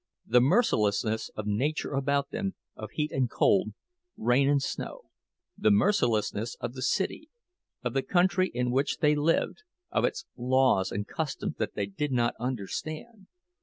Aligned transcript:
The 0.25 0.41
mercilessness 0.41 1.29
of 1.35 1.45
nature 1.45 1.93
about 1.93 2.31
them, 2.31 2.55
of 2.75 2.89
heat 2.89 3.11
and 3.11 3.29
cold, 3.29 3.73
rain 4.17 4.49
and 4.49 4.59
snow; 4.59 5.11
the 5.55 5.69
mercilessness 5.69 6.55
of 6.59 6.73
the 6.73 6.81
city, 6.81 7.29
of 7.83 7.93
the 7.93 8.01
country 8.01 8.49
in 8.51 8.71
which 8.71 8.97
they 8.97 9.13
lived, 9.13 9.61
of 9.91 10.03
its 10.03 10.25
laws 10.35 10.91
and 10.91 11.05
customs 11.07 11.57
that 11.59 11.75
they 11.75 11.85
did 11.85 12.11
not 12.11 12.33
understand! 12.39 13.27